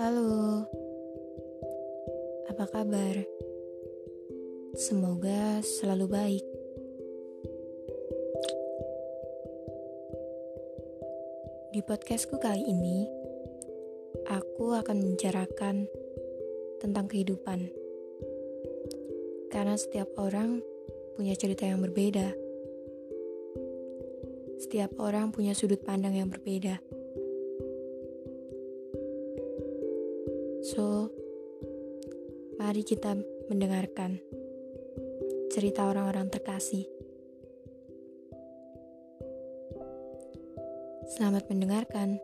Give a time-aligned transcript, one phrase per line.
[0.00, 0.64] Halo,
[2.48, 3.20] apa kabar?
[4.72, 6.46] Semoga selalu baik.
[11.76, 13.04] Di podcastku kali ini,
[14.24, 15.84] aku akan membicarakan
[16.80, 17.68] tentang kehidupan,
[19.52, 20.64] karena setiap orang
[21.20, 22.32] punya cerita yang berbeda.
[24.64, 26.99] Setiap orang punya sudut pandang yang berbeda.
[30.70, 31.10] So,
[32.54, 33.18] mari kita
[33.50, 34.22] mendengarkan
[35.50, 36.86] cerita orang-orang terkasih.
[41.10, 42.22] Selamat mendengarkan.